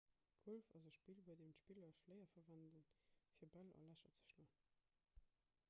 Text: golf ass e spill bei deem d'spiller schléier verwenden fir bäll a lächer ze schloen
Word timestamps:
golf 0.47 0.67
ass 0.77 0.85
e 0.89 0.93
spill 0.97 1.21
bei 1.27 1.35
deem 1.41 1.51
d'spiller 1.55 1.91
schléier 1.97 2.31
verwenden 2.35 2.87
fir 3.35 3.53
bäll 3.57 3.71
a 3.81 3.85
lächer 3.85 4.15
ze 4.17 4.25
schloen 4.31 4.57